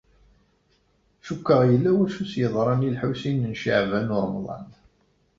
Cukkeɣ 1.25 1.61
yella 1.71 1.91
wacu 1.97 2.23
s-yeḍran 2.31 2.85
i 2.87 2.89
Lḥusin 2.95 3.45
n 3.51 3.57
Caɛban 3.61 4.13
u 4.15 4.17
Ṛemḍan. 4.25 4.67